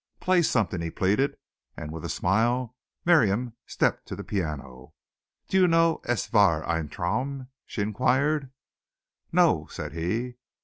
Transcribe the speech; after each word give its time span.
"Play 0.19 0.41
something," 0.41 0.81
he 0.81 0.89
pleaded, 0.89 1.37
and 1.77 1.91
with 1.91 2.03
a 2.03 2.09
smile 2.09 2.75
Miriam 3.05 3.53
stepped 3.67 4.07
to 4.07 4.15
the 4.15 4.23
piano. 4.23 4.95
"Do 5.47 5.59
you 5.61 5.67
know 5.67 6.01
'Es 6.05 6.33
war 6.33 6.67
ein 6.67 6.89
Traum'?" 6.89 7.49
she 7.67 7.83
inquired. 7.83 8.49
"No," 9.31 9.67
said 9.69 9.93
he. 9.93 10.37